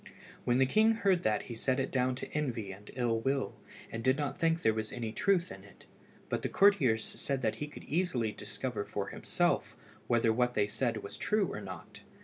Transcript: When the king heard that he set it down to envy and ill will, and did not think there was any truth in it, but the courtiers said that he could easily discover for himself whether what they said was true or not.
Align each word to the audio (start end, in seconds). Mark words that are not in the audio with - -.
When 0.45 0.57
the 0.57 0.65
king 0.65 0.93
heard 0.93 1.21
that 1.21 1.43
he 1.43 1.53
set 1.53 1.79
it 1.79 1.91
down 1.91 2.15
to 2.15 2.33
envy 2.33 2.71
and 2.71 2.89
ill 2.95 3.19
will, 3.19 3.53
and 3.91 4.03
did 4.03 4.17
not 4.17 4.39
think 4.39 4.63
there 4.63 4.73
was 4.73 4.91
any 4.91 5.11
truth 5.11 5.51
in 5.51 5.63
it, 5.63 5.85
but 6.27 6.41
the 6.41 6.49
courtiers 6.49 7.03
said 7.05 7.43
that 7.43 7.57
he 7.57 7.67
could 7.67 7.83
easily 7.83 8.31
discover 8.31 8.83
for 8.83 9.09
himself 9.09 9.77
whether 10.07 10.33
what 10.33 10.55
they 10.55 10.65
said 10.65 11.03
was 11.03 11.17
true 11.17 11.53
or 11.53 11.61
not. 11.61 12.01